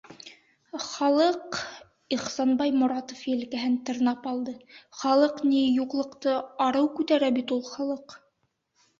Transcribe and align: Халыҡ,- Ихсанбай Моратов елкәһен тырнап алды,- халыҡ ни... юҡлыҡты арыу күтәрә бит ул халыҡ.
Халыҡ,- 0.83 1.57
Ихсанбай 2.15 2.71
Моратов 2.83 3.19
елкәһен 3.31 3.75
тырнап 3.89 4.25
алды,- 4.31 4.53
халыҡ 5.01 5.43
ни... 5.49 5.59
юҡлыҡты 5.81 6.33
арыу 6.69 6.89
күтәрә 7.01 7.29
бит 7.37 7.53
ул 7.59 7.63
халыҡ. 7.69 8.17